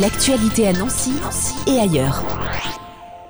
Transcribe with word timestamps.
L'actualité 0.00 0.68
à 0.68 0.74
Nancy, 0.74 1.12
et 1.66 1.78
ailleurs. 1.78 2.22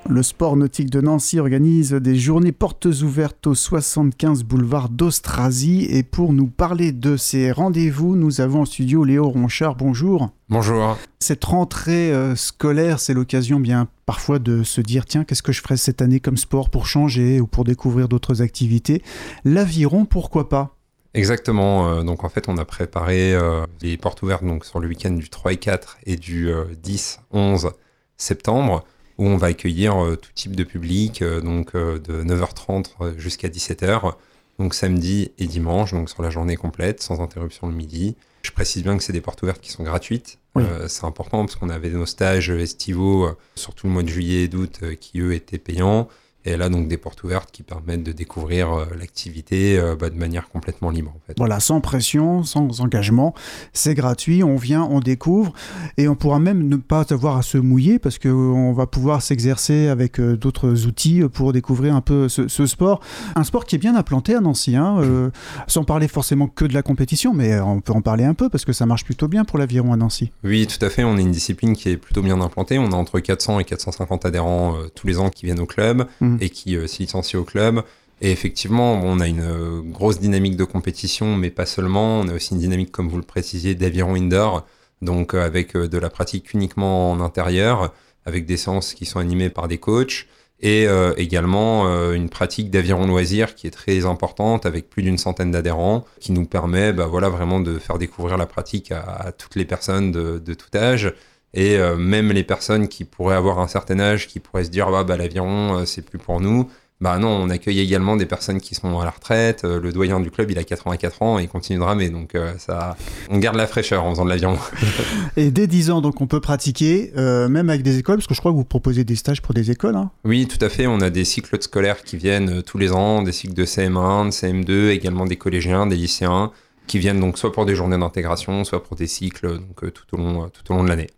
Le 0.08 0.20
sport 0.24 0.56
nautique 0.56 0.90
de 0.90 1.00
Nancy 1.00 1.38
organise 1.38 1.92
des 1.92 2.16
journées 2.16 2.50
portes 2.50 2.86
ouvertes 2.86 3.46
au 3.46 3.54
75 3.54 4.42
boulevard 4.42 4.88
d'Austrasie. 4.88 5.86
Et 5.88 6.02
pour 6.02 6.32
nous 6.32 6.48
parler 6.48 6.90
de 6.90 7.16
ces 7.16 7.52
rendez-vous, 7.52 8.16
nous 8.16 8.40
avons 8.40 8.62
en 8.62 8.64
studio 8.64 9.04
Léo 9.04 9.28
Ronchard. 9.28 9.76
Bonjour. 9.76 10.30
Bonjour. 10.48 10.98
Cette 11.20 11.44
rentrée 11.44 12.12
euh, 12.12 12.34
scolaire, 12.34 12.98
c'est 12.98 13.14
l'occasion 13.14 13.60
bien 13.60 13.86
parfois 14.04 14.40
de 14.40 14.64
se 14.64 14.80
dire 14.80 15.04
tiens, 15.04 15.22
qu'est-ce 15.22 15.44
que 15.44 15.52
je 15.52 15.62
ferais 15.62 15.76
cette 15.76 16.02
année 16.02 16.18
comme 16.18 16.36
sport 16.36 16.70
pour 16.70 16.86
changer 16.86 17.40
ou 17.40 17.46
pour 17.46 17.62
découvrir 17.62 18.08
d'autres 18.08 18.42
activités? 18.42 19.02
L'aviron, 19.44 20.04
pourquoi 20.04 20.48
pas? 20.48 20.75
Exactement. 21.16 21.88
Euh, 21.88 22.02
donc 22.02 22.24
en 22.24 22.28
fait, 22.28 22.48
on 22.48 22.58
a 22.58 22.64
préparé 22.64 23.34
euh, 23.34 23.64
les 23.80 23.96
portes 23.96 24.22
ouvertes 24.22 24.44
donc 24.44 24.66
sur 24.66 24.80
le 24.80 24.86
week-end 24.86 25.12
du 25.12 25.30
3 25.30 25.54
et 25.54 25.56
4 25.56 25.98
et 26.04 26.16
du 26.16 26.52
10, 26.82 27.20
11 27.32 27.70
septembre 28.18 28.84
où 29.18 29.26
on 29.26 29.38
va 29.38 29.46
accueillir 29.46 29.94
tout 30.20 30.30
type 30.34 30.54
de 30.54 30.62
public, 30.62 31.24
donc 31.24 31.74
de 31.74 32.22
9h30 32.22 33.16
jusqu'à 33.16 33.48
17h, 33.48 34.12
donc 34.58 34.74
samedi 34.74 35.32
et 35.38 35.46
dimanche, 35.46 35.92
donc 35.92 36.10
sur 36.10 36.22
la 36.22 36.28
journée 36.28 36.56
complète, 36.56 37.02
sans 37.02 37.22
interruption 37.22 37.66
le 37.66 37.72
midi. 37.72 38.14
Je 38.42 38.50
précise 38.50 38.82
bien 38.82 38.94
que 38.94 39.02
c'est 39.02 39.14
des 39.14 39.22
portes 39.22 39.42
ouvertes 39.42 39.62
qui 39.62 39.70
sont 39.70 39.84
gratuites. 39.84 40.38
c'est 40.86 41.04
important 41.06 41.46
parce 41.46 41.56
qu'on 41.56 41.70
avait 41.70 41.88
nos 41.88 42.04
stages 42.04 42.50
estivaux, 42.50 43.30
surtout 43.54 43.86
le 43.86 43.94
mois 43.94 44.02
de 44.02 44.08
juillet 44.08 44.42
et 44.42 44.48
d'août, 44.48 44.80
qui 45.00 45.20
eux 45.20 45.32
étaient 45.32 45.56
payants. 45.56 46.08
Et 46.46 46.56
là, 46.56 46.68
donc, 46.68 46.86
des 46.86 46.96
portes 46.96 47.24
ouvertes 47.24 47.50
qui 47.50 47.64
permettent 47.64 48.04
de 48.04 48.12
découvrir 48.12 48.72
euh, 48.72 48.84
l'activité 48.96 49.76
euh, 49.76 49.96
bah, 49.96 50.10
de 50.10 50.14
manière 50.14 50.48
complètement 50.48 50.90
libre. 50.90 51.10
En 51.10 51.20
fait. 51.26 51.34
Voilà, 51.36 51.58
sans 51.58 51.80
pression, 51.80 52.44
sans 52.44 52.80
engagement. 52.80 53.34
C'est 53.72 53.94
gratuit, 53.94 54.44
on 54.44 54.54
vient, 54.54 54.84
on 54.84 55.00
découvre. 55.00 55.52
Et 55.96 56.06
on 56.06 56.14
pourra 56.14 56.38
même 56.38 56.68
ne 56.68 56.76
pas 56.76 57.04
avoir 57.10 57.36
à 57.36 57.42
se 57.42 57.58
mouiller 57.58 57.98
parce 57.98 58.20
qu'on 58.20 58.72
va 58.72 58.86
pouvoir 58.86 59.22
s'exercer 59.22 59.88
avec 59.88 60.20
euh, 60.20 60.36
d'autres 60.36 60.86
outils 60.86 61.22
pour 61.32 61.52
découvrir 61.52 61.96
un 61.96 62.00
peu 62.00 62.28
ce, 62.28 62.46
sport. 62.66 63.00
Un 63.34 63.42
sport 63.42 63.64
qui 63.64 63.74
est 63.74 63.78
bien 63.78 63.96
implanté 63.96 64.34
à 64.34 64.40
Nancy, 64.40 64.76
hein, 64.76 65.30
sans 65.66 65.84
parler 65.84 66.06
forcément 66.06 66.46
que 66.46 66.64
de 66.64 66.74
la 66.74 66.82
compétition, 66.82 67.34
mais 67.34 67.58
on 67.58 67.80
peut 67.80 67.92
en 67.92 68.02
parler 68.02 68.24
un 68.24 68.34
peu 68.34 68.48
parce 68.48 68.64
que 68.64 68.72
ça 68.72 68.86
marche 68.86 69.04
plutôt 69.04 69.28
bien 69.28 69.44
pour 69.44 69.58
l'aviron 69.58 69.92
à 69.92 69.96
Nancy. 69.96 70.30
Oui, 70.44 70.66
tout 70.66 70.84
à 70.84 70.90
fait. 70.90 71.02
On 71.04 71.16
est 71.16 71.22
une 71.22 71.32
discipline 71.32 71.74
qui 71.74 71.90
est 71.90 71.96
plutôt 71.96 72.22
bien 72.22 72.40
implantée. 72.40 72.78
On 72.78 72.92
a 72.92 72.96
entre 72.96 73.18
400 73.18 73.60
et 73.60 73.64
450 73.64 74.26
adhérents 74.26 74.74
tous 74.94 75.06
les 75.06 75.18
ans 75.18 75.28
qui 75.28 75.46
viennent 75.46 75.60
au 75.60 75.66
club. 75.66 76.06
Mmh. 76.20 76.35
Mm. 76.36 76.42
et 76.42 76.50
qui 76.50 76.76
euh, 76.76 76.86
s'y 76.86 77.02
licencie 77.02 77.36
au 77.36 77.44
club. 77.44 77.82
Et 78.20 78.30
effectivement, 78.30 78.94
on 79.02 79.20
a 79.20 79.26
une 79.26 79.40
euh, 79.40 79.82
grosse 79.82 80.20
dynamique 80.20 80.56
de 80.56 80.64
compétition, 80.64 81.36
mais 81.36 81.50
pas 81.50 81.66
seulement. 81.66 82.20
On 82.20 82.28
a 82.28 82.34
aussi 82.34 82.54
une 82.54 82.60
dynamique, 82.60 82.90
comme 82.90 83.08
vous 83.08 83.18
le 83.18 83.22
précisiez, 83.22 83.74
d'aviron 83.74 84.14
indoor, 84.14 84.66
donc 85.02 85.34
euh, 85.34 85.44
avec 85.44 85.76
de 85.76 85.98
la 85.98 86.10
pratique 86.10 86.54
uniquement 86.54 87.12
en 87.12 87.20
intérieur, 87.20 87.92
avec 88.24 88.46
des 88.46 88.56
séances 88.56 88.94
qui 88.94 89.04
sont 89.06 89.18
animées 89.18 89.50
par 89.50 89.68
des 89.68 89.78
coachs, 89.78 90.26
et 90.60 90.86
également 91.18 91.84
une 92.12 92.30
pratique 92.30 92.70
d'aviron 92.70 93.06
loisir 93.06 93.54
qui 93.54 93.66
est 93.66 93.70
très 93.70 94.06
importante, 94.06 94.64
avec 94.64 94.88
plus 94.88 95.02
d'une 95.02 95.18
centaine 95.18 95.50
d'adhérents, 95.50 96.06
qui 96.18 96.32
nous 96.32 96.46
permet 96.46 96.94
bah, 96.94 97.04
voilà, 97.06 97.28
vraiment 97.28 97.60
de 97.60 97.78
faire 97.78 97.98
découvrir 97.98 98.38
la 98.38 98.46
pratique 98.46 98.90
à, 98.90 99.32
toutes 99.36 99.54
les 99.54 99.66
personnes 99.66 100.12
de 100.12 100.54
tout 100.54 100.74
âge. 100.74 101.12
Et 101.54 101.78
euh, 101.78 101.96
même 101.96 102.32
les 102.32 102.44
personnes 102.44 102.88
qui 102.88 103.04
pourraient 103.04 103.36
avoir 103.36 103.58
un 103.58 103.68
certain 103.68 103.98
âge, 103.98 104.28
qui 104.28 104.40
pourraient 104.40 104.64
se 104.64 104.70
dire 104.70 104.90
bah, 104.90 105.04
bah 105.04 105.16
l'aviron 105.16 105.78
euh, 105.78 105.84
c'est 105.86 106.02
plus 106.02 106.18
pour 106.18 106.40
nous, 106.40 106.68
bah 107.00 107.18
non, 107.18 107.28
on 107.28 107.50
accueille 107.50 107.80
également 107.80 108.16
des 108.16 108.24
personnes 108.24 108.58
qui 108.58 108.74
sont 108.74 108.98
à 108.98 109.04
la 109.04 109.10
retraite. 109.10 109.64
Euh, 109.64 109.80
le 109.80 109.92
doyen 109.92 110.18
du 110.20 110.30
club, 110.30 110.50
il 110.50 110.58
a 110.58 110.64
84 110.64 111.22
ans 111.22 111.38
et 111.38 111.44
il 111.44 111.48
continue 111.48 111.78
de 111.78 111.84
ramer. 111.84 112.08
Donc 112.08 112.34
ça, 112.58 112.96
on 113.30 113.38
garde 113.38 113.56
la 113.56 113.66
fraîcheur 113.66 114.04
en 114.04 114.10
faisant 114.10 114.24
de 114.24 114.30
l'aviron. 114.30 114.58
et 115.36 115.50
dès 115.50 115.66
10 115.66 115.90
ans, 115.90 116.00
donc 116.00 116.20
on 116.20 116.26
peut 116.26 116.40
pratiquer, 116.40 117.12
même 117.14 117.68
avec 117.68 117.82
des 117.82 117.98
écoles, 117.98 118.16
parce 118.16 118.26
que 118.26 118.34
je 118.34 118.40
crois 118.40 118.50
que 118.50 118.56
vous 118.56 118.64
proposez 118.64 119.04
des 119.04 119.16
stages 119.16 119.42
pour 119.42 119.52
des 119.52 119.70
écoles. 119.70 119.96
Hein. 119.96 120.10
Oui, 120.24 120.46
tout 120.46 120.62
à 120.64 120.70
fait. 120.70 120.86
On 120.86 121.00
a 121.02 121.10
des 121.10 121.24
cycles 121.24 121.62
scolaires 121.62 122.02
qui 122.02 122.16
viennent 122.16 122.62
tous 122.62 122.78
les 122.78 122.92
ans, 122.92 123.22
des 123.22 123.32
cycles 123.32 123.54
de 123.54 123.66
CM1, 123.66 124.26
de 124.26 124.30
CM2, 124.30 124.88
également 124.88 125.26
des 125.26 125.36
collégiens, 125.36 125.86
des 125.86 125.96
lycéens 125.96 126.50
qui 126.86 126.98
viennent 126.98 127.20
donc 127.20 127.38
soit 127.38 127.52
pour 127.52 127.66
des 127.66 127.74
journées 127.74 127.98
d'intégration, 127.98 128.64
soit 128.64 128.82
pour 128.82 128.96
des 128.96 129.06
cycles 129.06 129.58
donc, 129.58 129.84
euh, 129.84 129.90
tout, 129.90 130.14
au 130.14 130.16
long, 130.16 130.44
euh, 130.44 130.46
tout 130.48 130.72
au 130.72 130.76
long 130.76 130.84
de 130.84 130.88
l'année. 130.88 131.08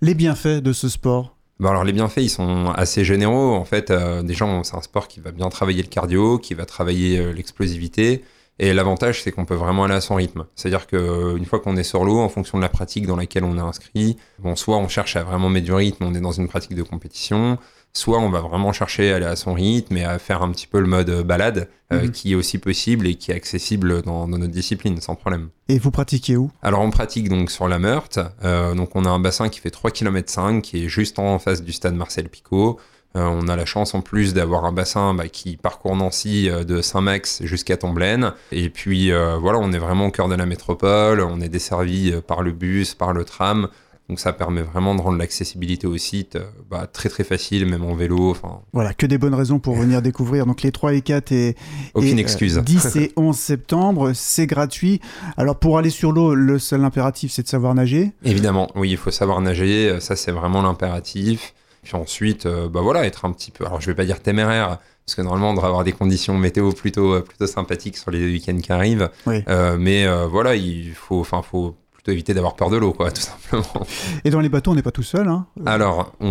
Les 0.00 0.14
bienfaits 0.14 0.62
de 0.62 0.72
ce 0.72 0.88
sport? 0.88 1.36
Bah, 1.60 1.70
alors 1.70 1.84
les 1.84 1.92
bienfaits, 1.92 2.18
ils 2.18 2.30
sont 2.30 2.72
assez 2.74 3.04
généraux. 3.04 3.54
En 3.54 3.64
fait, 3.64 3.90
euh, 3.90 4.22
déjà, 4.22 4.46
c'est 4.64 4.76
un 4.76 4.82
sport 4.82 5.08
qui 5.08 5.20
va 5.20 5.30
bien 5.30 5.48
travailler 5.48 5.82
le 5.82 5.88
cardio, 5.88 6.38
qui 6.38 6.54
va 6.54 6.66
travailler 6.66 7.32
l'explosivité. 7.32 8.24
Et 8.60 8.72
l'avantage, 8.72 9.22
c'est 9.22 9.32
qu'on 9.32 9.44
peut 9.44 9.54
vraiment 9.54 9.84
aller 9.84 9.94
à 9.94 10.00
son 10.00 10.14
rythme. 10.14 10.46
C'est-à-dire 10.54 10.86
qu'une 10.86 11.44
fois 11.44 11.58
qu'on 11.58 11.76
est 11.76 11.82
sur 11.82 12.04
l'eau, 12.04 12.18
en 12.18 12.28
fonction 12.28 12.56
de 12.58 12.62
la 12.62 12.68
pratique 12.68 13.06
dans 13.06 13.16
laquelle 13.16 13.42
on 13.42 13.56
est 13.56 13.60
inscrit, 13.60 14.16
bon, 14.38 14.54
soit 14.54 14.76
on 14.76 14.86
cherche 14.86 15.16
à 15.16 15.24
vraiment 15.24 15.48
mettre 15.48 15.66
du 15.66 15.72
rythme, 15.72 16.04
on 16.04 16.14
est 16.14 16.20
dans 16.20 16.32
une 16.32 16.46
pratique 16.46 16.76
de 16.76 16.84
compétition, 16.84 17.58
soit 17.96 18.18
on 18.18 18.28
va 18.28 18.40
vraiment 18.40 18.72
chercher 18.72 19.12
à 19.12 19.16
aller 19.16 19.26
à 19.26 19.36
son 19.36 19.54
rythme 19.54 19.96
et 19.96 20.04
à 20.04 20.18
faire 20.18 20.42
un 20.42 20.50
petit 20.50 20.66
peu 20.66 20.80
le 20.80 20.86
mode 20.86 21.22
balade, 21.22 21.68
euh, 21.92 22.02
mhm. 22.02 22.10
qui 22.10 22.32
est 22.32 22.34
aussi 22.34 22.58
possible 22.58 23.06
et 23.06 23.14
qui 23.14 23.30
est 23.30 23.34
accessible 23.34 24.02
dans, 24.02 24.26
notre 24.26 24.48
discipline 24.48 25.00
sans 25.00 25.14
problème. 25.14 25.48
Et 25.68 25.78
vous 25.78 25.92
pratiquez 25.92 26.36
où? 26.36 26.50
Alors 26.62 26.80
on 26.80 26.90
pratique 26.90 27.28
donc 27.28 27.50
sur 27.50 27.68
la 27.68 27.78
Meurthe, 27.78 28.18
euh, 28.42 28.74
donc 28.74 28.96
on 28.96 29.04
a 29.04 29.10
un 29.10 29.20
bassin 29.20 29.48
qui 29.48 29.60
fait 29.60 29.70
3 29.70 29.92
km 29.92 30.30
5 30.30 30.60
qui 30.60 30.84
est 30.84 30.88
juste 30.88 31.18
en 31.18 31.38
face 31.38 31.62
du 31.62 31.72
stade 31.72 31.94
Marcel 31.94 32.28
Picot. 32.28 32.78
Euh, 33.16 33.22
on 33.26 33.46
a 33.46 33.54
la 33.54 33.64
chance 33.64 33.94
en 33.94 34.00
plus 34.00 34.34
d'avoir 34.34 34.64
un 34.64 34.72
bassin 34.72 35.14
bah, 35.14 35.28
qui 35.28 35.56
parcourt 35.56 35.94
Nancy 35.94 36.48
de 36.48 36.82
Saint-Max 36.82 37.44
jusqu'à 37.44 37.76
Tomblaine. 37.76 38.32
Et 38.50 38.70
puis 38.70 39.12
voilà, 39.12 39.60
on 39.60 39.72
est 39.72 39.78
vraiment 39.78 40.06
au 40.06 40.10
cœur 40.10 40.28
de 40.28 40.34
la 40.34 40.46
métropole, 40.46 41.20
on 41.20 41.40
est 41.40 41.48
desservi 41.48 42.12
par 42.26 42.42
le 42.42 42.50
bus, 42.50 42.94
par 42.94 43.12
le 43.12 43.24
tram. 43.24 43.68
Donc 44.08 44.20
ça 44.20 44.34
permet 44.34 44.60
vraiment 44.60 44.94
de 44.94 45.00
rendre 45.00 45.16
l'accessibilité 45.16 45.86
au 45.86 45.96
site 45.96 46.36
euh, 46.36 46.44
bah, 46.70 46.86
très 46.86 47.08
très 47.08 47.24
facile, 47.24 47.64
même 47.64 47.84
en 47.84 47.94
vélo. 47.94 48.36
Voilà, 48.74 48.92
que 48.92 49.06
des 49.06 49.16
bonnes 49.16 49.34
raisons 49.34 49.58
pour 49.58 49.76
venir 49.76 50.02
découvrir. 50.02 50.44
Donc 50.44 50.60
les 50.60 50.72
3 50.72 50.92
et 50.92 51.00
4 51.00 51.32
et, 51.32 51.56
Aucune 51.94 52.18
excuse. 52.18 52.58
10 52.64 52.96
et 52.96 53.12
11 53.16 53.34
septembre, 53.34 54.12
c'est 54.12 54.46
gratuit. 54.46 55.00
Alors 55.38 55.56
pour 55.58 55.78
aller 55.78 55.88
sur 55.88 56.12
l'eau, 56.12 56.34
le 56.34 56.58
seul 56.58 56.84
impératif, 56.84 57.32
c'est 57.32 57.42
de 57.42 57.48
savoir 57.48 57.74
nager. 57.74 58.12
Évidemment, 58.24 58.68
oui, 58.74 58.90
il 58.90 58.98
faut 58.98 59.10
savoir 59.10 59.40
nager. 59.40 59.98
Ça, 60.00 60.16
c'est 60.16 60.32
vraiment 60.32 60.60
l'impératif. 60.60 61.54
Puis 61.82 61.96
ensuite, 61.96 62.44
euh, 62.44 62.68
bah 62.68 62.80
voilà, 62.82 63.06
être 63.06 63.24
un 63.24 63.32
petit 63.32 63.50
peu. 63.50 63.64
Alors 63.64 63.80
je 63.80 63.86
vais 63.86 63.94
pas 63.94 64.04
dire 64.04 64.20
téméraire, 64.20 64.80
parce 65.06 65.16
que 65.16 65.22
normalement 65.22 65.50
on 65.50 65.54
devrait 65.54 65.68
avoir 65.68 65.84
des 65.84 65.92
conditions 65.92 66.36
météo 66.36 66.72
plutôt 66.72 67.14
euh, 67.14 67.20
plutôt 67.20 67.46
sympathiques 67.46 67.96
sur 67.96 68.10
les 68.10 68.24
week-ends 68.24 68.58
qui 68.58 68.72
arrivent. 68.72 69.10
mais 69.26 70.06
voilà, 70.26 70.56
il 70.56 70.92
faut, 70.94 71.20
enfin, 71.20 71.40
faut 71.42 71.76
éviter 72.12 72.34
d'avoir 72.34 72.56
peur 72.56 72.70
de 72.70 72.76
l'eau, 72.76 72.92
quoi, 72.92 73.10
tout 73.12 73.22
simplement. 73.22 73.86
Et 74.24 74.30
dans 74.30 74.40
les 74.40 74.48
bateaux, 74.48 74.72
on 74.72 74.74
n'est 74.74 74.82
pas 74.82 74.90
tout 74.90 75.02
seul, 75.02 75.28
hein 75.28 75.46
Alors, 75.64 76.12
on... 76.20 76.26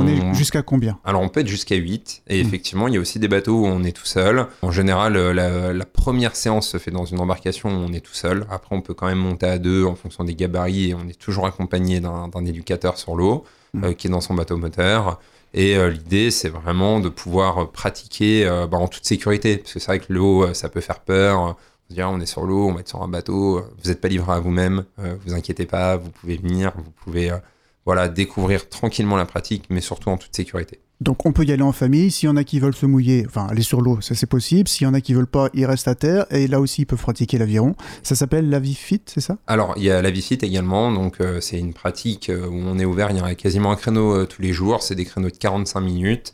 on 0.00 0.06
est 0.06 0.34
jusqu'à 0.34 0.62
combien? 0.62 0.98
Alors, 1.04 1.20
on 1.22 1.28
peut 1.28 1.40
être 1.40 1.48
jusqu'à 1.48 1.76
8. 1.76 2.22
Et 2.28 2.42
hmm. 2.42 2.46
effectivement, 2.46 2.88
il 2.88 2.94
y 2.94 2.96
a 2.96 3.00
aussi 3.00 3.18
des 3.18 3.28
bateaux 3.28 3.60
où 3.60 3.66
on 3.66 3.82
est 3.84 3.92
tout 3.92 4.06
seul. 4.06 4.46
En 4.62 4.70
général, 4.70 5.16
euh, 5.16 5.72
la, 5.72 5.84
première 5.84 6.36
séance 6.36 6.68
se 6.68 6.78
fait 6.78 6.90
dans 6.90 7.04
une 7.04 7.20
embarcation 7.20 7.68
où 7.68 7.72
on 7.72 7.92
est 7.92 8.00
tout 8.00 8.14
seul. 8.14 8.46
Après, 8.50 8.74
on 8.74 8.80
peut 8.80 8.94
quand 8.94 9.06
même 9.06 9.18
monter 9.18 9.46
à 9.46 9.58
deux 9.58 9.84
en 9.84 9.94
fonction 9.94 10.24
des 10.24 10.34
gabarits 10.34 10.90
et 10.90 10.94
on 10.94 11.08
est 11.08 11.18
toujours 11.18 11.46
accompagné 11.46 12.00
d'un 12.00 12.44
éducateur 12.46 12.98
sur 12.98 13.16
l'eau 13.16 13.44
hmm. 13.74 13.84
euh, 13.84 13.92
qui 13.92 14.06
est 14.06 14.10
dans 14.10 14.20
son 14.20 14.34
bateau 14.34 14.56
moteur. 14.56 15.18
Et 15.54 15.76
euh, 15.76 15.90
l'idée, 15.90 16.30
c'est 16.30 16.50
vraiment 16.50 17.00
de 17.00 17.08
pouvoir 17.08 17.70
pratiquer 17.70 18.46
bah, 18.70 18.78
en 18.78 18.88
toute 18.88 19.04
sécurité. 19.04 19.58
Parce 19.58 19.74
que 19.74 19.80
c'est 19.80 19.86
vrai 19.86 19.98
que 19.98 20.12
l'eau, 20.12 20.52
ça 20.54 20.68
peut 20.68 20.80
faire 20.80 21.00
peur 21.00 21.56
on 21.96 22.20
est 22.20 22.26
sur 22.26 22.44
l'eau, 22.44 22.68
on 22.68 22.74
va 22.74 22.80
être 22.80 22.88
sur 22.88 23.02
un 23.02 23.08
bateau, 23.08 23.62
vous 23.82 23.88
n'êtes 23.88 24.00
pas 24.00 24.08
livré 24.08 24.32
à 24.32 24.40
vous-même, 24.40 24.84
euh, 24.98 25.16
vous 25.24 25.34
inquiétez 25.34 25.66
pas, 25.66 25.96
vous 25.96 26.10
pouvez 26.10 26.36
venir, 26.36 26.72
vous 26.76 26.90
pouvez 27.04 27.30
euh, 27.30 27.38
voilà, 27.86 28.08
découvrir 28.08 28.68
tranquillement 28.68 29.16
la 29.16 29.24
pratique, 29.24 29.64
mais 29.70 29.80
surtout 29.80 30.10
en 30.10 30.18
toute 30.18 30.34
sécurité. 30.34 30.80
Donc 31.00 31.26
on 31.26 31.32
peut 31.32 31.44
y 31.44 31.52
aller 31.52 31.62
en 31.62 31.72
famille, 31.72 32.10
s'il 32.10 32.28
y 32.28 32.30
en 32.30 32.36
a 32.36 32.42
qui 32.42 32.58
veulent 32.58 32.74
se 32.74 32.84
mouiller, 32.84 33.24
enfin 33.26 33.46
aller 33.48 33.62
sur 33.62 33.80
l'eau, 33.80 34.00
ça 34.00 34.16
c'est 34.16 34.26
possible, 34.26 34.68
s'il 34.68 34.84
y 34.84 34.90
en 34.90 34.94
a 34.94 35.00
qui 35.00 35.14
veulent 35.14 35.28
pas, 35.28 35.48
ils 35.54 35.64
restent 35.64 35.86
à 35.86 35.94
terre, 35.94 36.26
et 36.30 36.48
là 36.48 36.60
aussi 36.60 36.82
ils 36.82 36.86
peuvent 36.86 37.00
pratiquer 37.00 37.38
l'aviron. 37.38 37.76
Ça 38.02 38.16
s'appelle 38.16 38.50
la 38.50 38.58
vie 38.58 38.74
fit, 38.74 39.00
c'est 39.06 39.20
ça? 39.20 39.38
Alors 39.46 39.74
il 39.76 39.84
y 39.84 39.90
a 39.90 40.02
la 40.02 40.10
vie 40.10 40.22
fit 40.22 40.38
également, 40.42 40.90
donc 40.92 41.20
euh, 41.20 41.40
c'est 41.40 41.58
une 41.58 41.72
pratique 41.72 42.30
où 42.30 42.52
on 42.52 42.80
est 42.80 42.84
ouvert, 42.84 43.12
il 43.12 43.16
y 43.16 43.20
a 43.20 43.34
quasiment 43.36 43.70
un 43.70 43.76
créneau 43.76 44.26
tous 44.26 44.42
les 44.42 44.52
jours, 44.52 44.82
c'est 44.82 44.96
des 44.96 45.04
créneaux 45.04 45.30
de 45.30 45.36
45 45.36 45.80
minutes, 45.80 46.32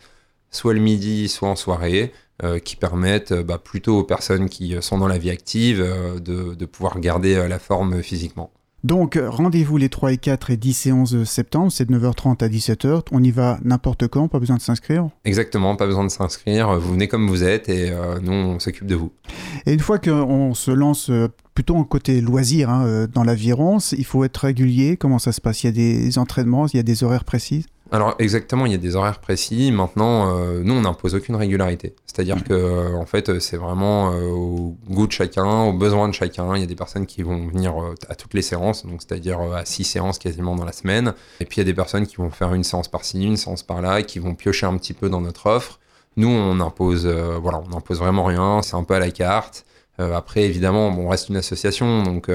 soit 0.50 0.72
le 0.72 0.80
midi, 0.80 1.28
soit 1.28 1.50
en 1.50 1.56
soirée. 1.56 2.12
Euh, 2.42 2.58
qui 2.58 2.74
permettent 2.74 3.30
euh, 3.30 3.44
bah, 3.44 3.58
plutôt 3.58 4.00
aux 4.00 4.02
personnes 4.02 4.48
qui 4.48 4.74
euh, 4.74 4.80
sont 4.80 4.98
dans 4.98 5.06
la 5.06 5.18
vie 5.18 5.30
active 5.30 5.78
de, 6.20 6.64
pouvoir 6.64 6.98
garder 6.98 7.46
la 7.46 7.60
forme 7.60 8.02
physiquement. 8.02 8.50
Donc 8.82 9.16
rendez-vous 9.24 9.76
les 9.76 9.88
3 9.88 10.14
et 10.14 10.18
4 10.18 10.50
et 10.50 10.56
10 10.56 10.86
et 10.86 10.92
11 10.92 11.24
septembre, 11.24 11.70
c'est 11.70 11.88
de 11.88 11.96
9h30 11.96 12.42
à 12.42 12.48
17h. 12.48 13.02
On 13.12 13.22
y 13.22 13.30
va 13.30 13.60
n'importe 13.62 14.08
quand, 14.08 14.26
pas 14.26 14.40
besoin 14.40 14.56
de 14.56 14.62
s'inscrire 14.62 15.10
Exactement, 15.24 15.76
pas 15.76 15.86
besoin 15.86 16.02
de 16.02 16.08
s'inscrire. 16.08 16.76
Vous 16.80 16.92
venez 16.94 17.06
comme 17.06 17.28
vous 17.28 17.44
êtes 17.44 17.68
et 17.68 17.92
nous, 18.20 18.32
on 18.32 18.58
s'occupe 18.58 18.86
de 18.86 18.96
vous. 18.96 19.12
Et 19.64 19.72
une 19.72 19.80
fois 19.80 20.00
qu'on 20.00 20.54
se 20.54 20.72
lance 20.72 21.12
plutôt 21.54 21.76
en 21.76 21.84
côté 21.84 22.20
loisir 22.20 22.68
hein, 22.68 23.06
dans 23.12 23.22
l'aviron, 23.22 23.78
il 23.96 24.04
faut 24.04 24.24
être 24.24 24.38
régulier. 24.38 24.96
Comment 24.96 25.20
ça 25.20 25.30
se 25.30 25.40
passe? 25.40 25.62
Il 25.62 25.66
y 25.66 25.70
a 25.70 25.72
des 25.72 26.18
entraînements, 26.18 26.66
il 26.66 26.76
y 26.76 26.80
a 26.80 26.82
des 26.82 27.04
horaires 27.04 27.24
précis? 27.24 27.64
Alors 27.94 28.16
exactement, 28.18 28.66
il 28.66 28.72
y 28.72 28.74
a 28.74 28.78
des 28.78 28.96
horaires 28.96 29.20
précis. 29.20 29.70
Maintenant, 29.70 30.36
euh, 30.36 30.62
nous, 30.64 30.74
on 30.74 30.80
n'impose 30.80 31.14
aucune 31.14 31.36
régularité. 31.36 31.94
C'est-à-dire 32.06 32.42
que, 32.42 32.52
euh, 32.52 32.96
en 32.96 33.06
fait, 33.06 33.38
c'est 33.38 33.56
vraiment 33.56 34.10
euh, 34.10 34.30
au 34.30 34.76
goût 34.88 35.06
de 35.06 35.12
chacun, 35.12 35.62
aux 35.62 35.72
besoins 35.72 36.08
de 36.08 36.12
chacun. 36.12 36.56
Il 36.56 36.60
y 36.60 36.64
a 36.64 36.66
des 36.66 36.74
personnes 36.74 37.06
qui 37.06 37.22
vont 37.22 37.46
venir 37.46 37.72
à 38.08 38.16
toutes 38.16 38.34
les 38.34 38.42
séances, 38.42 38.84
donc 38.84 39.00
c'est-à-dire 39.00 39.40
à 39.40 39.64
six 39.64 39.84
séances 39.84 40.18
quasiment 40.18 40.56
dans 40.56 40.64
la 40.64 40.72
semaine. 40.72 41.14
Et 41.38 41.44
puis 41.44 41.58
il 41.58 41.60
y 41.60 41.62
a 41.62 41.66
des 41.66 41.74
personnes 41.74 42.04
qui 42.04 42.16
vont 42.16 42.30
faire 42.30 42.52
une 42.52 42.64
séance 42.64 42.88
par-ci, 42.88 43.22
une 43.22 43.36
séance 43.36 43.62
par-là, 43.62 44.02
qui 44.02 44.18
vont 44.18 44.34
piocher 44.34 44.66
un 44.66 44.76
petit 44.76 44.92
peu 44.92 45.08
dans 45.08 45.20
notre 45.20 45.46
offre. 45.46 45.78
Nous, 46.16 46.28
on 46.28 46.58
impose, 46.58 47.06
voilà, 47.06 47.62
on 47.64 47.68
n'impose 47.68 48.00
vraiment 48.00 48.24
rien. 48.24 48.60
C'est 48.62 48.74
un 48.74 48.82
peu 48.82 48.94
à 48.94 48.98
la 48.98 49.12
carte. 49.12 49.66
après, 49.98 50.42
évidemment, 50.42 50.90
bon, 50.90 51.06
on 51.06 51.08
reste 51.10 51.28
une 51.28 51.36
association, 51.36 52.02
donc 52.02 52.28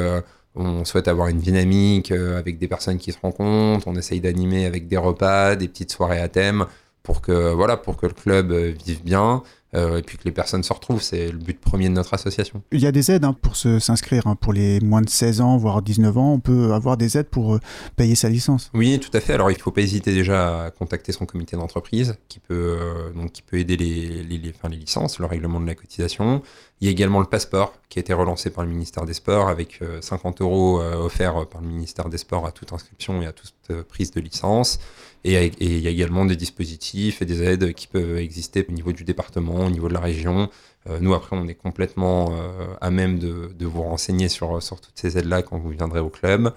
on 0.60 0.86
souhaite 0.86 1.08
avoir 1.08 1.28
une 1.30 1.40
dynamique 1.40 2.12
euh, 2.12 2.38
avec 2.38 2.60
des 2.60 2.68
personnes 2.68 2.98
qui 2.98 3.12
se 3.12 3.18
rencontrent. 3.22 3.88
On 3.88 3.96
essaye 3.96 4.20
d'animer 4.20 4.66
avec 4.66 4.88
des 4.88 4.98
repas, 4.98 5.56
des 5.56 5.68
petites 5.68 5.92
soirées 5.92 6.20
à 6.20 6.28
thème 6.28 6.66
pour 7.04 7.22
que, 7.22 7.54
voilà, 7.54 7.78
pour 7.78 7.98
le 8.02 8.10
club 8.10 8.52
euh, 8.52 8.74
vive 8.86 9.04
bien. 9.04 9.42
Euh, 9.76 9.98
et 9.98 10.02
puis 10.02 10.18
que 10.18 10.24
les 10.26 10.32
personnes 10.32 10.64
se 10.64 10.74
retrouvent. 10.74 11.02
C'est 11.02 11.32
le 11.32 11.38
but 11.38 11.60
premier 11.60 11.90
de 11.90 11.94
notre 11.94 12.14
association. 12.16 12.64
Il 12.72 12.80
y 12.80 12.88
a 12.88 12.92
des 12.92 13.12
aides 13.12 13.24
hein, 13.24 13.36
pour 13.40 13.56
s'inscrire. 13.56 14.26
Hein, 14.26 14.36
pour 14.36 14.52
les 14.52 14.80
moins 14.80 15.02
de 15.02 15.10
16 15.10 15.42
ans, 15.42 15.58
voire 15.58 15.84
19 15.84 16.18
ans, 16.18 16.34
on 16.34 16.40
peut 16.40 16.74
avoir 16.74 16.98
des 16.98 17.18
aides 17.18 17.30
pour 17.30 17.56
euh, 17.56 17.60
payer 17.96 18.16
sa 18.16 18.30
licence. 18.30 18.72
Oui, 18.74 19.00
tout 19.00 19.16
à 19.16 19.20
fait. 19.20 19.34
Alors 19.34 19.52
il 19.52 19.56
ne 19.56 19.60
faut 19.60 19.72
pas 19.72 19.82
hésiter 19.82 20.14
déjà 20.14 20.66
à 20.66 20.72
contacter 20.72 21.12
son 21.12 21.26
comité 21.28 21.56
d'entreprise 21.56 22.18
qui, 22.30 22.40
peut 22.40 22.78
euh, 22.80 23.12
donc, 23.14 23.32
qui 23.32 23.44
peut 23.44 23.58
aider 23.58 23.78
les, 23.78 24.24
les, 24.24 24.38
les, 24.40 24.54
les 24.70 24.76
licences, 24.76 25.20
le 25.20 25.26
règlement 25.26 25.60
de 25.60 25.68
la 25.68 25.76
cotisation. 25.76 26.42
Il 26.82 26.86
y 26.86 26.88
a 26.88 26.92
également 26.92 27.20
le 27.20 27.26
passeport 27.26 27.74
qui 27.90 28.00
a 28.00 28.02
été 28.02 28.14
relancé 28.14 28.50
par 28.50 28.64
le 28.64 28.72
ministère 28.72 29.06
des 29.06 29.14
Sports 29.14 29.50
avec 29.50 29.82
50 30.00 30.40
euros 30.40 30.80
offerts 30.80 31.46
par 31.48 31.60
le 31.60 31.68
ministère 31.68 32.08
des 32.08 32.18
Sports 32.18 32.48
à 32.48 32.54
toute 32.54 32.72
inscription 32.72 33.22
et 33.22 33.26
à 33.26 33.34
toute 33.34 33.84
prise 33.90 34.12
de 34.12 34.22
licence. 34.22 34.80
Et, 35.26 35.52
il 35.60 35.80
y 35.80 35.88
a 35.88 35.90
également 35.90 36.26
des 36.26 36.38
dispositifs 36.38 37.22
et 37.22 37.26
des 37.26 37.44
aides 37.44 37.74
qui 37.74 37.88
peuvent 37.88 38.18
exister 38.18 38.66
au 38.68 38.72
niveau 38.72 38.94
du 38.94 39.04
département, 39.04 39.59
au 39.66 39.70
niveau 39.70 39.88
de 39.88 39.94
la 39.94 40.00
région. 40.00 40.50
Euh, 40.90 41.00
nous, 41.02 41.14
après, 41.14 41.36
on 41.36 41.48
est 41.48 41.56
complètement 41.56 42.30
euh, 42.32 42.68
à 42.82 42.90
même 42.90 43.20
de, 43.20 43.66
vous 43.66 43.84
renseigner 43.84 44.30
sur 44.30 44.60
toutes 44.62 44.92
ces 44.96 45.18
aides-là 45.18 45.42
quand 45.42 45.58
vous 45.58 45.70
viendrez 45.70 46.00
au 46.00 46.10
club. 46.10 46.54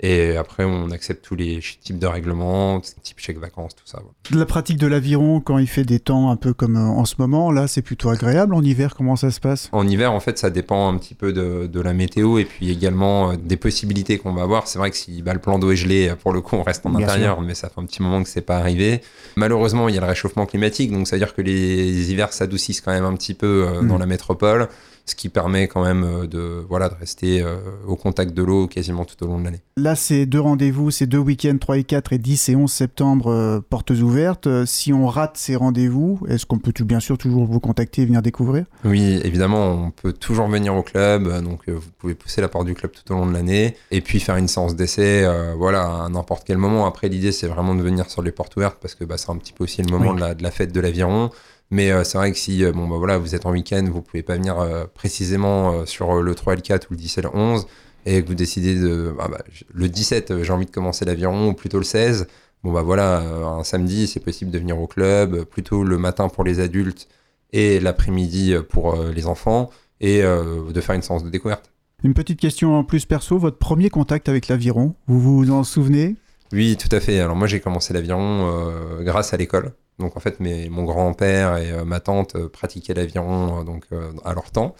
Et 0.00 0.36
après, 0.36 0.64
on 0.64 0.90
accepte 0.90 1.24
tous 1.24 1.36
les 1.36 1.60
types 1.80 1.98
de 1.98 2.06
règlements, 2.06 2.80
type 3.02 3.18
chèque 3.18 3.38
vacances, 3.38 3.74
tout 3.74 3.86
ça. 3.86 4.02
La 4.30 4.44
pratique 4.44 4.76
de 4.76 4.86
l'aviron, 4.86 5.40
quand 5.40 5.56
il 5.56 5.66
fait 5.66 5.84
des 5.84 6.00
temps 6.00 6.30
un 6.30 6.36
peu 6.36 6.52
comme 6.52 6.76
euh, 6.76 6.80
en 6.80 7.06
ce 7.06 7.14
moment, 7.18 7.50
là, 7.50 7.66
c'est 7.66 7.80
plutôt 7.80 8.10
agréable. 8.10 8.54
En 8.54 8.62
hiver, 8.62 8.94
comment 8.94 9.16
ça 9.16 9.30
se 9.30 9.40
passe? 9.40 9.70
En 9.72 9.88
hiver, 9.88 10.12
en 10.12 10.20
fait, 10.20 10.38
ça 10.38 10.50
dépend 10.50 10.88
un 10.88 10.98
petit 10.98 11.14
peu 11.14 11.32
de, 11.32 11.66
de 11.66 11.80
la 11.80 11.94
météo 11.94 12.38
et 12.38 12.44
puis 12.44 12.70
également 12.70 13.30
euh, 13.30 13.36
des 13.36 13.56
possibilités 13.56 14.18
qu'on 14.18 14.34
va 14.34 14.42
avoir. 14.42 14.68
C'est 14.68 14.78
vrai 14.78 14.90
que 14.90 14.96
si 14.96 15.22
bah, 15.22 15.32
le 15.32 15.40
plan 15.40 15.58
d'eau 15.58 15.70
est 15.70 15.76
gelé, 15.76 16.12
pour 16.22 16.32
le 16.32 16.42
coup, 16.42 16.56
on 16.56 16.62
reste 16.62 16.84
en 16.84 16.94
intérieur, 16.94 17.40
mais 17.40 17.54
ça 17.54 17.70
fait 17.70 17.80
un 17.80 17.86
petit 17.86 18.02
moment 18.02 18.22
que 18.22 18.28
c'est 18.28 18.42
pas 18.42 18.58
arrivé. 18.58 19.00
Malheureusement, 19.36 19.88
il 19.88 19.94
y 19.94 19.98
a 19.98 20.02
le 20.02 20.06
réchauffement 20.06 20.44
climatique, 20.44 20.92
donc 20.92 21.08
ça 21.08 21.16
veut 21.16 21.20
dire 21.20 21.34
que 21.34 21.42
les 21.42 22.10
hivers 22.10 22.34
s'adoucissent 22.34 22.82
quand 22.82 22.92
même 22.92 23.04
un 23.04 23.14
petit 23.14 23.34
peu 23.34 23.66
euh, 23.66 23.82
dans 23.82 23.96
mm. 23.96 24.00
la 24.00 24.06
métropole 24.06 24.68
ce 25.06 25.14
qui 25.14 25.28
permet 25.28 25.68
quand 25.68 25.84
même 25.84 26.04
euh, 26.04 26.26
de, 26.26 26.64
voilà, 26.68 26.88
de 26.88 26.94
rester 26.96 27.40
euh, 27.40 27.56
au 27.86 27.94
contact 27.94 28.34
de 28.34 28.42
l'eau 28.42 28.66
quasiment 28.66 29.04
tout 29.04 29.22
au 29.24 29.28
long 29.28 29.38
de 29.38 29.44
l'année. 29.44 29.62
Là, 29.86 29.94
c'est 29.94 30.26
deux 30.26 30.40
rendez-vous, 30.40 30.90
c'est 30.90 31.06
deux 31.06 31.18
week-ends, 31.18 31.58
3 31.60 31.78
et 31.78 31.84
4 31.84 32.12
et 32.12 32.18
10 32.18 32.48
et 32.48 32.56
11 32.56 32.68
septembre, 32.68 33.30
euh, 33.30 33.60
portes 33.60 33.92
ouvertes. 33.92 34.48
Si 34.64 34.92
on 34.92 35.06
rate 35.06 35.36
ces 35.36 35.54
rendez-vous, 35.54 36.18
est-ce 36.28 36.44
qu'on 36.44 36.58
peut 36.58 36.72
bien 36.82 36.98
sûr 36.98 37.16
toujours 37.16 37.44
vous 37.44 37.60
contacter 37.60 38.02
et 38.02 38.04
venir 38.04 38.20
découvrir? 38.20 38.64
Oui, 38.84 39.20
évidemment, 39.22 39.70
on 39.70 39.92
peut 39.92 40.12
toujours 40.12 40.48
venir 40.48 40.74
au 40.74 40.82
club, 40.82 41.40
donc 41.40 41.68
vous 41.68 41.88
pouvez 41.98 42.16
pousser 42.16 42.40
la 42.40 42.48
porte 42.48 42.66
du 42.66 42.74
club 42.74 42.90
tout 42.90 43.12
au 43.12 43.14
long 43.14 43.26
de 43.28 43.32
l'année 43.32 43.76
et 43.92 44.00
puis 44.00 44.18
faire 44.18 44.34
une 44.34 44.48
séance 44.48 44.74
d'essai, 44.74 45.24
voilà, 45.56 46.06
à 46.06 46.08
n'importe 46.08 46.42
quel 46.44 46.58
moment. 46.58 46.84
Après, 46.86 47.08
l'idée, 47.08 47.30
c'est 47.30 47.46
vraiment 47.46 47.76
de 47.76 47.82
venir 47.82 48.10
sur 48.10 48.22
les 48.22 48.32
portes 48.32 48.56
ouvertes 48.56 48.78
parce 48.82 48.96
que 48.96 49.04
bah, 49.04 49.18
c'est 49.18 49.30
un 49.30 49.36
petit 49.36 49.52
peu 49.52 49.62
aussi 49.62 49.82
le 49.82 49.96
moment 49.96 50.14
de, 50.14 50.20
la, 50.20 50.34
de 50.34 50.42
la 50.42 50.50
fête 50.50 50.72
de 50.72 50.80
l'aviron. 50.80 51.30
Mais 51.70 51.90
euh, 51.90 52.04
c'est 52.04 52.18
vrai 52.18 52.30
que 52.32 52.38
si 52.38 52.64
euh, 52.64 52.72
bon, 52.72 52.86
bah, 52.86 52.96
voilà, 52.96 53.18
vous 53.18 53.34
êtes 53.34 53.46
en 53.46 53.50
week-end, 53.50 53.84
vous 53.90 54.02
pouvez 54.02 54.22
pas 54.22 54.34
venir 54.34 54.58
euh, 54.58 54.84
précisément 54.94 55.84
sur 55.86 56.22
le 56.22 56.34
3 56.34 56.52
et 56.52 56.56
le 56.56 56.62
4 56.62 56.90
ou 56.90 56.94
le 56.94 56.98
10 56.98 57.18
et 57.18 57.22
le 57.22 57.30
11, 57.34 57.66
et 58.06 58.22
que 58.22 58.28
vous 58.28 58.34
décidez 58.34 58.76
de. 58.76 59.14
Ah, 59.20 59.28
bah, 59.28 59.42
le 59.74 59.88
17, 59.90 60.42
j'ai 60.42 60.52
envie 60.52 60.64
de 60.64 60.70
commencer 60.70 61.04
l'aviron, 61.04 61.50
ou 61.50 61.52
plutôt 61.52 61.76
le 61.76 61.84
16. 61.84 62.26
Bon, 62.64 62.72
bah 62.72 62.82
voilà, 62.82 63.20
un 63.20 63.64
samedi, 63.64 64.06
c'est 64.06 64.20
possible 64.20 64.50
de 64.50 64.58
venir 64.58 64.80
au 64.80 64.86
club, 64.86 65.44
plutôt 65.44 65.84
le 65.84 65.98
matin 65.98 66.30
pour 66.30 66.42
les 66.42 66.58
adultes 66.58 67.06
et 67.52 67.78
l'après-midi 67.78 68.54
pour 68.70 68.96
les 68.96 69.26
enfants, 69.26 69.70
et 70.00 70.22
de 70.22 70.80
faire 70.80 70.94
une 70.96 71.02
séance 71.02 71.22
de 71.22 71.30
découverte. 71.30 71.70
Une 72.02 72.14
petite 72.14 72.40
question 72.40 72.74
en 72.74 72.82
plus 72.82 73.04
perso, 73.04 73.38
votre 73.38 73.58
premier 73.58 73.88
contact 73.88 74.28
avec 74.28 74.48
l'aviron, 74.48 74.94
vous 75.06 75.20
vous 75.20 75.50
en 75.52 75.62
souvenez? 75.64 76.16
Oui, 76.52 76.76
tout 76.76 76.94
à 76.94 77.00
fait. 77.00 77.20
Alors 77.20 77.36
moi 77.36 77.46
j'ai 77.46 77.60
commencé 77.60 77.92
l'aviron 77.92 79.02
grâce 79.02 79.34
à 79.34 79.36
l'école. 79.36 79.72
Donc 79.98 80.16
en 80.16 80.20
fait, 80.20 80.40
mes, 80.40 80.68
mon 80.68 80.84
grand-père 80.84 81.56
et 81.56 81.72
euh, 81.72 81.84
ma 81.84 82.00
tante 82.00 82.36
euh, 82.36 82.48
pratiquaient 82.48 82.92
l'aviron 82.92 83.60
euh, 83.60 83.64
donc 83.64 83.86
à 84.24 84.34
leur 84.34 84.50
temps. 84.50 84.74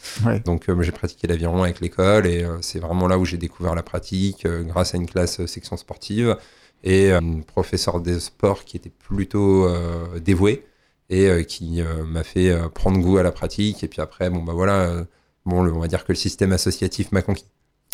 Donc 0.44 0.66
j'ai 0.80 0.92
pratiqué 0.92 1.26
l'aviron 1.26 1.62
avec 1.62 1.80
l'école 1.80 2.26
et 2.26 2.46
c'est 2.60 2.78
vraiment 2.78 3.08
là 3.08 3.18
où 3.18 3.24
j'ai 3.24 3.38
découvert 3.38 3.74
la 3.74 3.82
pratique 3.82 4.46
grâce 4.46 4.94
à 4.94 4.98
une 4.98 5.06
classe 5.06 5.44
section 5.46 5.76
sportive 5.76 6.36
et 6.84 7.12
une 7.12 7.44
professeure 7.44 8.00
de 8.00 8.19
sport 8.19 8.64
qui 8.64 8.76
était 8.76 8.90
plutôt 8.90 9.69
dévouée 10.19 10.66
et 11.08 11.44
qui 11.46 11.82
m'a 12.06 12.22
fait 12.22 12.54
prendre 12.74 13.00
goût 13.00 13.19
à 13.19 13.22
la 13.22 13.32
pratique. 13.32 13.82
Et 13.84 13.88
puis 13.88 14.00
après, 14.00 14.30
bon 14.30 14.42
bah 14.42 14.52
voilà, 14.52 15.04
bon, 15.44 15.66
on 15.66 15.80
va 15.80 15.88
dire 15.88 16.04
que 16.04 16.12
le 16.12 16.16
système 16.16 16.52
associatif 16.52 17.12
m'a 17.12 17.22
conquis. 17.22 17.46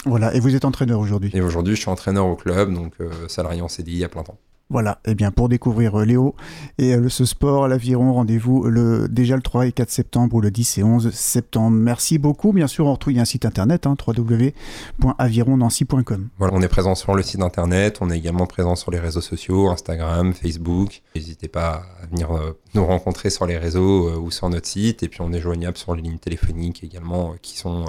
Voilà, 0.04 0.34
et 0.34 0.40
vous 0.40 0.54
êtes 0.54 0.64
entraîneur 0.64 1.00
aujourd'hui? 1.00 1.31
Et 1.32 1.40
aujourd'hui, 1.40 1.76
je 1.76 1.81
suis 1.81 1.90
entraîneur 1.90 2.26
au 2.26 2.37
club, 2.37 2.72
donc 2.72 2.94
salarié 3.28 3.62
en 3.62 3.69
CDI 3.69 4.04
à 4.04 4.08
plein 4.08 4.22
temps. 4.22 4.38
Voilà, 4.72 4.99
et 5.04 5.10
eh 5.10 5.14
bien 5.14 5.31
pour 5.31 5.50
découvrir 5.50 6.00
euh, 6.00 6.06
Léo 6.06 6.34
et 6.78 6.94
euh, 6.94 7.10
ce 7.10 7.26
sport 7.26 7.64
à 7.64 7.69
l'aviron, 7.69 8.14
rendez-vous 8.14 8.64
le, 8.64 9.06
déjà 9.06 9.37
le 9.37 9.43
3 9.43 9.66
et 9.66 9.72
4 9.72 9.90
septembre 9.90 10.37
ou 10.37 10.40
le 10.40 10.50
10 10.50 10.78
et 10.78 10.82
11 10.82 11.12
septembre. 11.12 11.76
Merci 11.76 12.16
beaucoup. 12.16 12.54
Bien 12.54 12.66
sûr, 12.66 12.87
on 12.87 12.93
retrouve 12.93 13.19
un 13.19 13.26
site 13.26 13.44
internet, 13.44 13.87
hein, 13.87 13.96
www.avironnancy.com. 14.06 16.28
Voilà, 16.38 16.54
on 16.56 16.62
est 16.62 16.69
présent 16.69 16.94
sur 16.94 17.14
le 17.14 17.22
site 17.22 17.43
internet, 17.43 17.99
on 18.00 18.08
est 18.08 18.16
également 18.16 18.46
présent 18.46 18.75
sur 18.75 18.90
les 18.90 18.99
réseaux 18.99 19.20
sociaux, 19.20 19.69
Instagram, 19.69 20.32
Facebook. 20.32 21.02
N'hésitez 21.14 21.49
pas 21.49 21.82
à 22.02 22.06
venir 22.06 22.32
euh, 22.32 22.58
nous 22.72 22.87
rencontrer 22.87 23.28
sur 23.28 23.44
les 23.44 23.58
réseaux 23.58 24.22
ou 24.22 24.31
sur 24.31 24.49
notre 24.49 24.69
site. 24.69 25.02
Et 25.02 25.08
puis 25.08 25.20
on 25.20 25.34
est 25.34 25.40
joignable 25.40 25.76
sur 25.76 25.94
les 25.94 26.00
lignes 26.00 26.16
téléphoniques 26.16 26.82
également 26.82 27.34
qui 27.43 27.58
sont 27.58 27.84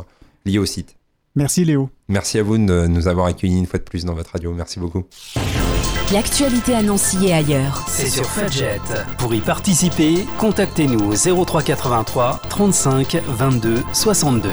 liées 0.46 0.60
au 0.60 0.66
site. 0.66 0.98
Merci 1.36 1.66
Léo. 1.66 1.90
Merci 2.10 2.38
à 2.38 2.44
vous 2.44 2.58
de 2.58 2.88
nous 2.88 3.08
avoir 3.08 3.26
accueillis 3.26 3.58
une 3.58 3.66
fois 3.66 3.80
de 3.80 3.84
plus 3.84 4.06
dans 4.06 4.14
votre 4.14 4.32
radio. 4.34 4.54
Merci 4.54 4.80
beaucoup. 4.80 5.04
L'actualité 6.12 6.76
à 6.76 6.84
Nancy 6.84 7.26
et 7.26 7.34
ailleurs. 7.34 7.86
C'est 7.88 8.10
sur 8.10 8.26
Fadjet. 8.26 8.80
Pour 9.18 9.34
y 9.34 9.40
participer, 9.40 10.26
contactez-nous 10.38 11.12
au 11.12 11.46
0383 11.46 12.42
35 12.50 13.18
22 13.26 13.84
62. 13.94 14.50